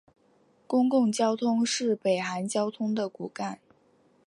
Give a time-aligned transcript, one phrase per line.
[0.65, 3.59] 公共交通是北韩交通的骨干。